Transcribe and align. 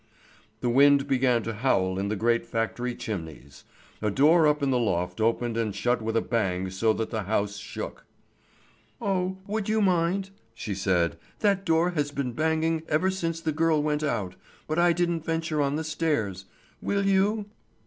The 0.61 0.69
wind 0.69 1.07
began 1.07 1.43
to 1.43 1.53
howl 1.53 1.99
in 1.99 2.07
the 2.07 2.15
great 2.15 2.43
factory 2.47 2.95
chimneys. 2.95 3.65
A 4.01 4.09
door 4.09 4.47
up 4.47 4.63
in 4.63 4.71
the 4.71 4.79
loft 4.79 5.21
opened 5.21 5.57
and 5.57 5.75
shut 5.75 6.01
with 6.01 6.17
a 6.17 6.23
bang 6.23 6.71
so 6.71 6.91
that 6.93 7.11
the 7.11 7.21
house 7.25 7.57
shook. 7.57 8.03
"Oh, 8.99 9.37
would 9.45 9.69
you 9.69 9.79
mind?" 9.79 10.31
she 10.55 10.73
said. 10.73 11.19
"That 11.41 11.65
door 11.65 11.91
has 11.91 12.09
been 12.09 12.31
banging 12.31 12.81
ever 12.87 13.11
since 13.11 13.41
the 13.41 13.51
girl 13.51 13.83
went 13.83 14.01
out, 14.01 14.33
but 14.67 14.79
I 14.79 14.91
didn't 14.91 15.23
venture 15.23 15.61
on 15.61 15.75
the 15.75 15.83
stairs. 15.83 16.45
Will 16.81 17.05
you?" 17.05 17.45